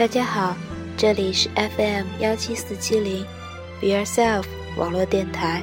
[0.00, 0.56] 大家好，
[0.96, 3.22] 这里是 FM 幺七四七零
[3.82, 4.46] ，Be Yourself
[4.78, 5.62] 网络电台。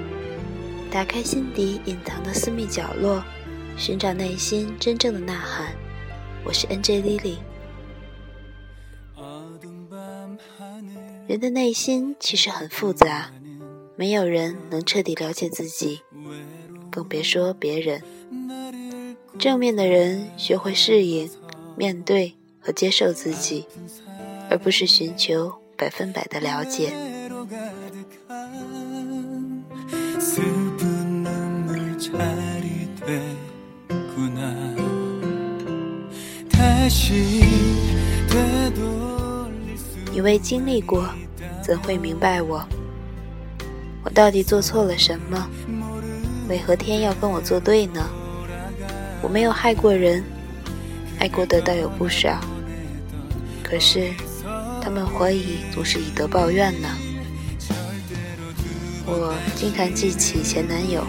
[0.91, 3.23] 打开心底隐藏的私密角落，
[3.79, 5.75] 寻找内心真正的呐喊。
[6.43, 7.37] 我是 NJ Lily。
[11.27, 13.31] 人的内心其实很复杂，
[13.95, 16.01] 没有人能彻底了解自己，
[16.91, 18.03] 更别说别人。
[19.39, 21.27] 正面的人学会适应、
[21.75, 23.65] 面对和接受自己，
[24.49, 26.93] 而不是寻求百分百的了解。
[40.11, 41.07] 你未经历过，
[41.61, 42.67] 怎会明白我？
[44.03, 45.47] 我到底做错了什么？
[46.49, 48.09] 为何天要跟我作对呢？
[49.21, 50.23] 我没有害过人，
[51.19, 52.39] 爱过的倒有不少。
[53.61, 54.11] 可是，
[54.87, 56.87] 他们怀疑总是以德报怨呢？
[59.05, 61.05] 我经常记起前男友，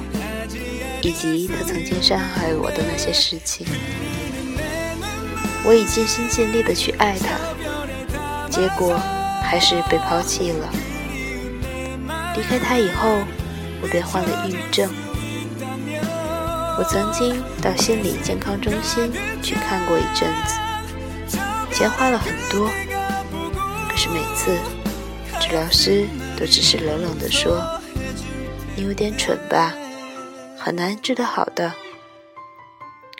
[1.01, 3.65] 以及他曾经伤害我的那些事情。
[5.65, 9.01] 我已尽心尽力的去爱他，结果
[9.45, 10.69] 还是被抛弃了。
[12.35, 13.21] 离开他以后，
[13.81, 14.91] 我便患了抑郁症。
[16.77, 21.39] 我曾经到心理健康中心去看过一阵子，
[21.71, 22.69] 钱花了很多，
[24.39, 24.57] 次
[25.41, 26.07] 治疗师
[26.39, 27.61] 都只是冷冷地说
[28.77, 29.75] ：“你有点蠢吧，
[30.57, 31.73] 很难治得好的。”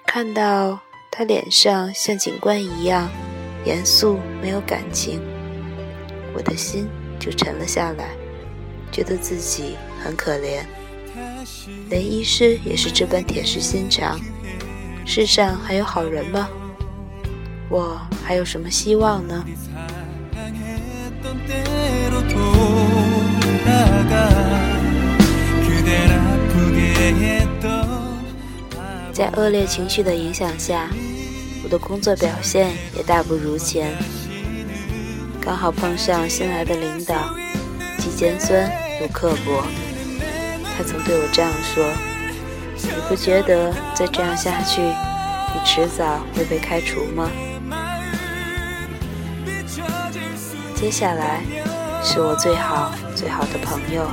[0.07, 0.79] 看到
[1.11, 3.11] 他脸上像警官一样
[3.65, 5.21] 严肃，没有感情，
[6.33, 8.11] 我的心就沉了下来，
[8.93, 10.63] 觉得自己很可怜。
[11.91, 14.21] 连医师也是这般铁石心肠，
[15.05, 16.49] 世上还有好人吗？
[17.69, 19.45] 我还有什么希望呢？
[29.13, 30.89] 在恶劣情绪的影响下，
[31.65, 33.93] 我的工作表现也大不如前。
[35.41, 37.35] 刚好碰上新来的领导，
[37.99, 39.65] 既尖酸又刻薄。
[40.77, 41.85] 他曾对我这样说
[42.81, 47.29] ：“你不觉得再这样下去，你迟早会被开除吗？”
[50.81, 51.41] 接下来
[52.05, 54.07] 是我最好最好的朋友，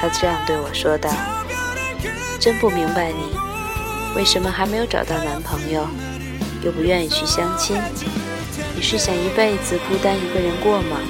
[0.00, 1.10] 他这样对我说道
[2.38, 3.36] ：“真不明白你
[4.14, 5.84] 为什么还没有找到男朋友，
[6.62, 7.76] 又不愿意去相亲？
[8.76, 11.00] 你是想一辈子孤单一个人过吗？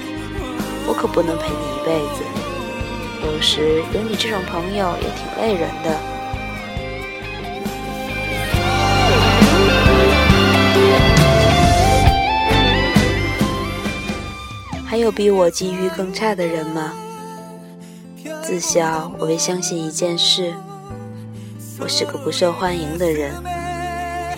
[0.89, 2.25] 我可不能陪你一辈子。”
[3.23, 6.14] 有时有你这种朋友也挺累人的。
[14.87, 16.93] 还有比我机遇更差的人吗？
[18.43, 20.53] 自小我便相信一件事：
[21.81, 23.33] 我是个不受欢迎的人，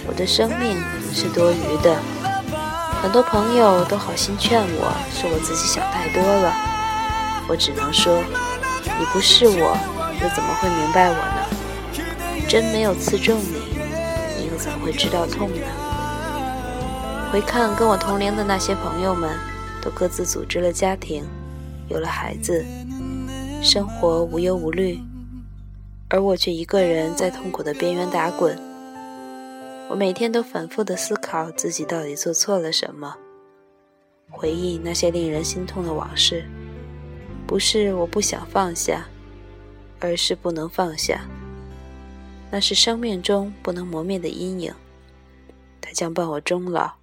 [0.06, 0.80] 我的生命
[1.12, 1.96] 是多余的。
[3.02, 6.52] 很多朋友都好心劝我是我自己想太多了，
[7.48, 8.22] 我只能说。
[8.98, 9.76] 你不是我，
[10.22, 12.46] 又怎么会明白我呢？
[12.48, 13.76] 针没有刺中你，
[14.38, 15.66] 你又怎会知道痛呢？
[17.30, 19.28] 回看跟我同龄的那些朋友们，
[19.86, 21.24] 都各自组织了家庭，
[21.88, 22.64] 有了孩子，
[23.62, 24.98] 生活无忧无虑，
[26.08, 28.58] 而我却一个人在痛苦的边缘打滚。
[29.88, 33.14] 我每天都反复的思考自己到底做错了什么，
[34.28, 36.44] 回忆那些令人心痛的往事。
[37.46, 39.06] 不是我不想放下，
[40.00, 41.24] 而是不能放下。
[42.50, 44.74] 那是生命中不能磨灭的阴影，
[45.80, 46.94] 它将伴我终老，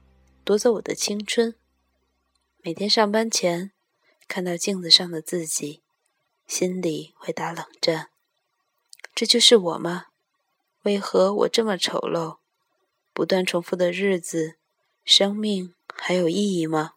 [0.44, 1.56] 夺走我的青春。
[2.66, 3.74] 每天上班前，
[4.26, 5.82] 看到镜子上的自己，
[6.48, 8.08] 心里会打冷战。
[9.14, 10.06] 这就是我吗？
[10.84, 12.38] 为何我这么丑陋？
[13.12, 14.56] 不断重复的日子，
[15.04, 16.94] 生命还有意义吗？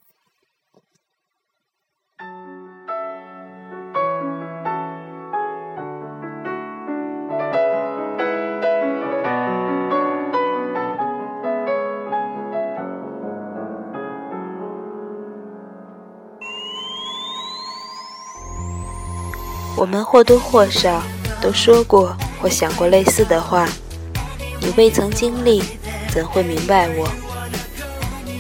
[19.77, 21.03] 我们或多或少
[21.41, 23.69] 都说过或想过类似的话。
[24.61, 25.63] 你未曾经历，
[26.11, 27.09] 怎会明白我？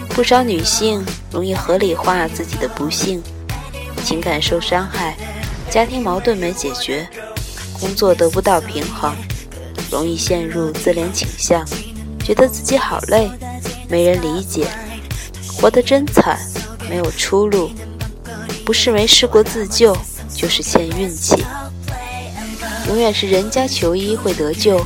[0.09, 3.23] 不少女性容易合理化自己的不幸，
[4.03, 5.15] 情感受伤害，
[5.71, 7.07] 家庭矛盾没解决，
[7.79, 9.15] 工作得不到平衡，
[9.91, 11.63] 容易陷入自怜倾向，
[12.25, 13.31] 觉得自己好累，
[13.89, 14.67] 没人理解，
[15.55, 16.41] 活得真惨，
[16.89, 17.71] 没有出路，
[18.65, 19.95] 不是没试过自救，
[20.37, 21.35] 就是欠运气。
[22.89, 24.81] 永远是人家求医会得救，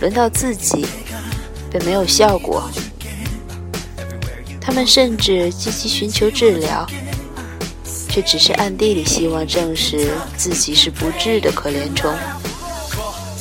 [0.00, 0.84] 轮到自己
[1.70, 2.68] 便没有效果。
[4.60, 6.84] 他们甚至积极寻求治疗，
[8.08, 12.12] 却只是暗地里希望证实自己是不治的可怜虫。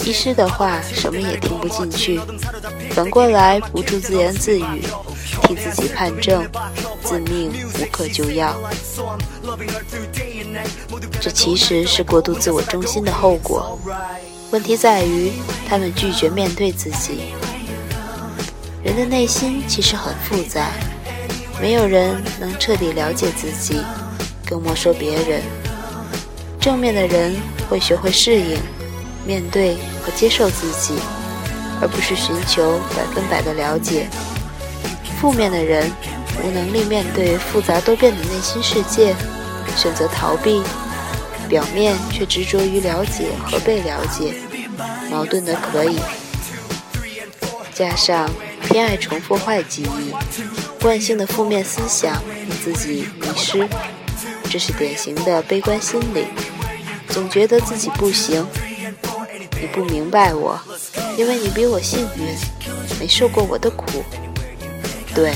[0.05, 2.21] 医师的话什么也听不进去，
[2.91, 4.83] 反过来不住自言自语，
[5.43, 6.47] 替自己判证，
[7.03, 8.55] 自命无可救药。
[11.21, 13.79] 这其实是过度自我中心的后果。
[14.51, 15.31] 问题在于，
[15.67, 17.33] 他们拒绝面对自己。
[18.83, 20.69] 人的内心其实很复杂，
[21.59, 23.81] 没有人能彻底了解自己，
[24.45, 25.41] 更莫说别人。
[26.59, 27.35] 正面的人
[27.69, 28.57] 会学会适应。
[29.27, 29.73] 面对
[30.03, 30.93] 和接受自己，
[31.81, 34.07] 而不是寻求百分百的了解。
[35.19, 35.91] 负面的人
[36.43, 39.15] 无能力面对复杂多变的内心世界，
[39.75, 40.61] 选择逃避，
[41.49, 44.35] 表面却执着于了解和被了解，
[45.09, 45.99] 矛盾的可以。
[47.73, 48.29] 加上
[48.61, 50.13] 偏爱重复坏记忆，
[50.81, 53.67] 惯性的负面思想令自己迷失，
[54.49, 56.25] 这是典型的悲观心理，
[57.09, 58.45] 总觉得自己不行。
[59.59, 60.59] 你不明白我，
[61.17, 62.35] 因为你比我幸运，
[62.99, 64.03] 没受过我的苦。
[65.15, 65.33] 对，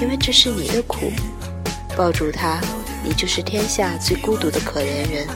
[0.00, 1.12] 因为这是你的苦。
[1.96, 2.60] 抱住他，
[3.04, 5.26] 你就是天下最孤独的可怜人。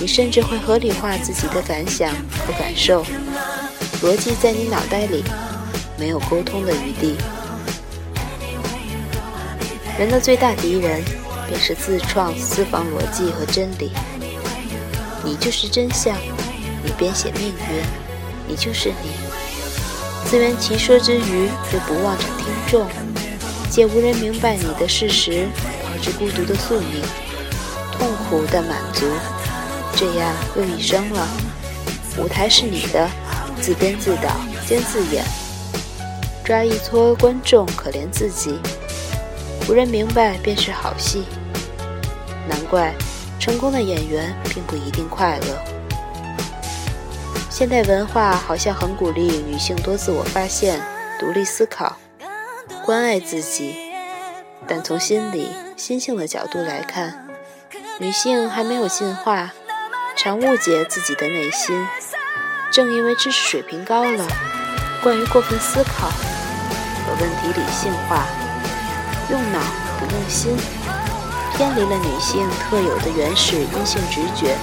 [0.00, 2.12] 你甚至会合理化自己的感想
[2.44, 3.04] 和感受，
[4.02, 5.22] 逻辑在你脑袋里，
[5.96, 7.16] 没有沟通的余地。
[9.96, 11.02] 人的最大敌人，
[11.46, 13.92] 便是自创私房逻辑和真理。
[15.22, 16.16] 你就是真相。
[16.82, 17.84] 你编写命运，
[18.48, 19.10] 你就是你。
[20.26, 22.24] 自圆其说之余，又不忘着
[22.70, 22.86] 众，
[23.68, 25.48] 借无人明白你的事实，
[25.82, 27.02] 导致孤独的宿命，
[27.90, 29.06] 痛苦的满足，
[29.96, 31.26] 这样又一生了。
[32.16, 33.10] 舞台是你的，
[33.60, 34.30] 自编自导
[34.68, 35.24] 兼自演，
[36.44, 38.56] 抓一撮观众可怜自己，
[39.68, 41.24] 无人明白便是好戏。
[42.48, 42.94] 难怪
[43.40, 45.58] 成功的演员并不一定快乐。
[47.50, 50.80] 现代文化好像很鼓励女性多自我发现、
[51.18, 51.96] 独立思考、
[52.90, 53.76] 关爱自己，
[54.66, 57.24] 但从心理、心性的角度来看，
[58.00, 59.52] 女性还没有进化，
[60.16, 61.86] 常误解自己的内心。
[62.72, 64.26] 正因为知识水平高了，
[65.04, 66.08] 惯于过分思考，
[67.06, 68.26] 把问题理性化，
[69.30, 69.60] 用脑
[70.00, 70.56] 不用心，
[71.56, 74.56] 偏离了女性特有的原始阴性直觉，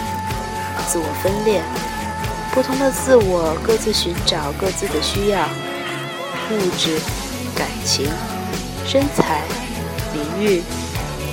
[0.86, 1.62] 自我分裂。
[2.54, 5.48] 不同的自我各自寻找各自的需要，
[6.52, 7.00] 物质、
[7.58, 8.06] 感情、
[8.86, 9.44] 身材、
[10.14, 10.62] 名誉、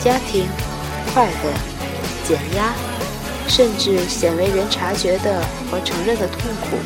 [0.03, 0.47] 家庭、
[1.13, 1.53] 快乐、
[2.27, 2.75] 减压，
[3.47, 6.79] 甚至鲜为人察觉的和承认的痛苦。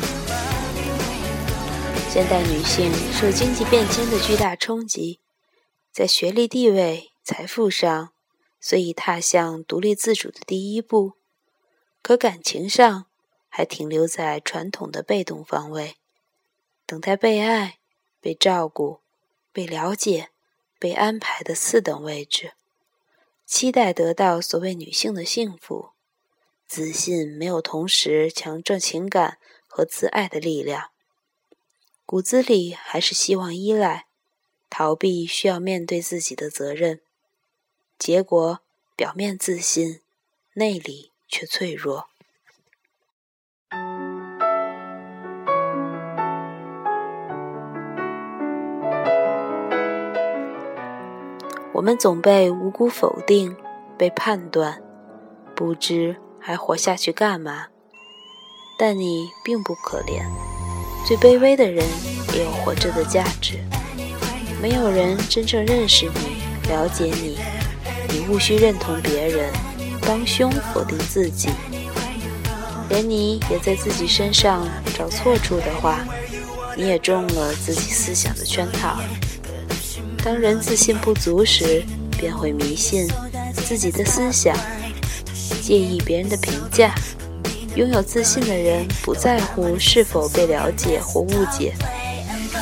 [2.09, 5.19] 现代女性受经济变迁的巨大冲击，
[5.91, 8.09] 在学历、地位、财富上
[8.59, 11.13] 虽已踏向独立自主的第一步，
[12.01, 13.05] 可感情上。
[13.51, 15.95] 还停留在传统的被动方位，
[16.85, 17.79] 等待被爱、
[18.21, 18.99] 被照顾、
[19.51, 20.29] 被了解、
[20.77, 22.53] 被安排的次等位置，
[23.45, 25.89] 期待得到所谓女性的幸福，
[26.67, 30.91] 自信没有同时强壮情感和自爱的力量，
[32.05, 34.05] 骨子里还是希望依赖、
[34.69, 37.01] 逃避需要面对自己的责任，
[37.97, 38.59] 结果
[38.95, 40.01] 表面自信，
[40.53, 42.09] 内里却脆弱。
[51.79, 53.55] 我们总被无辜否定，
[53.97, 54.81] 被判断，
[55.55, 57.67] 不知还活下去干嘛。
[58.77, 60.25] 但你并不可怜，
[61.07, 61.87] 最卑微的人
[62.35, 63.59] 也有活着的价值。
[64.61, 67.39] 没有人真正认识你，了解你，
[68.09, 69.49] 你无需认同别人，
[70.01, 71.47] 帮凶否定自己。
[72.89, 74.67] 连你也在自己身上
[74.97, 75.99] 找错处的话，
[76.75, 78.97] 你也中了自己思想的圈套。
[80.23, 81.83] 当人自信不足时，
[82.17, 83.07] 便会迷信
[83.53, 84.55] 自己的思想，
[85.61, 86.93] 介意别人的评价。
[87.75, 91.73] 拥有自信的人不在乎是否被了解或误解，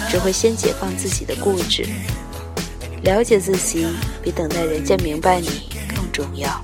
[0.10, 1.86] 只会先解放自己的固执。
[3.04, 3.88] 了解自己
[4.22, 6.62] 比等待人家明白你更重要。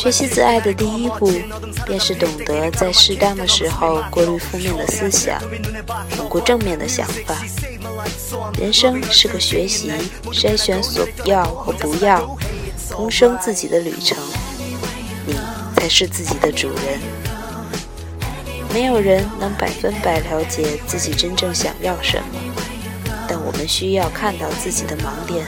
[0.00, 1.30] 学习自爱的第一步，
[1.84, 5.38] 便是懂得在适当的时候过滤负面的思想，
[6.16, 7.36] 巩固正面的想法。
[8.58, 9.92] 人生是个学习、
[10.32, 12.34] 筛选所要和不要、
[12.88, 14.16] 重生自己的旅程。
[15.26, 15.34] 你
[15.76, 16.98] 才是自己的主人。
[18.72, 22.24] 没有人能百分百了解自己真正想要什么，
[23.28, 25.44] 但我们需要看到自己的盲点，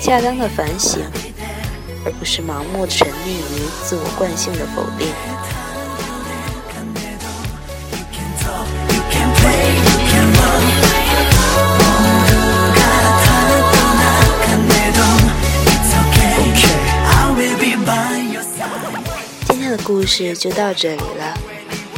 [0.00, 1.02] 恰当的反省。
[2.04, 5.08] 而不是盲目沉溺于自我惯性的否定。
[19.48, 21.34] 今天的故事就到这里了，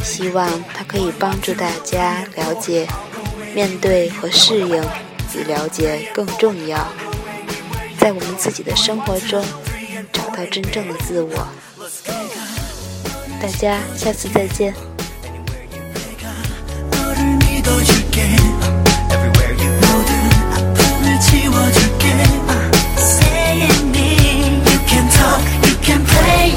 [0.03, 2.87] 希望它可以帮助大家了解，
[3.53, 4.81] 面对和适应
[5.33, 6.87] 比了解更重要，
[7.99, 9.43] 在我们自己的生活中。
[10.37, 11.47] 到真正的自我。
[13.41, 14.71] 大家下次再见。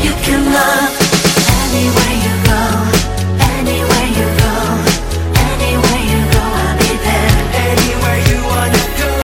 [0.02, 0.99] You can love.